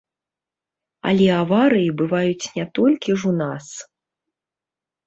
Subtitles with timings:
[1.11, 3.65] Але аварыі бываюць не толькі ж у нас.